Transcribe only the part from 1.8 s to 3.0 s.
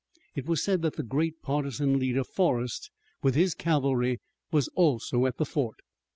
leader, Forrest,